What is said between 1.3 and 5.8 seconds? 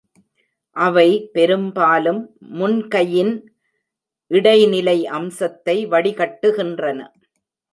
பெரும்பாலும் முன்கையின் இடைநிலை அம்சத்தை